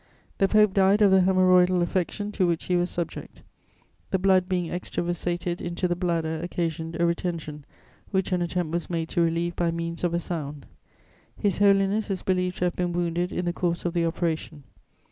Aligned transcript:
"The 0.39 0.47
Pope 0.47 0.73
died 0.73 1.03
of 1.03 1.11
the 1.11 1.19
hemorrhoidal 1.21 1.83
affection 1.83 2.31
to 2.31 2.47
which 2.47 2.63
he 2.63 2.75
was 2.75 2.89
subject. 2.89 3.43
The 4.09 4.17
blood 4.17 4.49
being 4.49 4.71
extravasated 4.73 5.61
into 5.61 5.87
the 5.87 5.95
bladder 5.95 6.39
occasioned 6.41 6.99
a 6.99 7.05
retention, 7.05 7.65
which 8.09 8.31
an 8.31 8.41
attempt 8.41 8.73
was 8.73 8.89
made 8.89 9.09
to 9.09 9.21
relieve 9.21 9.55
by 9.55 9.69
means 9.69 10.03
of 10.03 10.15
a 10.15 10.19
sound. 10.19 10.65
His 11.37 11.59
Holiness 11.59 12.09
is 12.09 12.23
believed 12.23 12.57
to 12.57 12.65
have 12.65 12.75
been 12.77 12.93
wounded 12.93 13.31
in 13.31 13.45
the 13.45 13.53
course 13.53 13.85
of 13.85 13.93
the 13.93 14.07
operation. 14.07 14.63